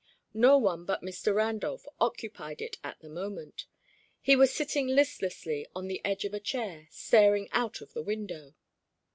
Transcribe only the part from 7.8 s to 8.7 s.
of the window.